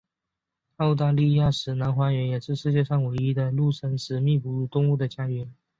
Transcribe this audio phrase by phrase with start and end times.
[0.77, 5.53] 澳大利亚的石楠荒原也是世界上唯一的陆生食蜜哺乳动物的家园。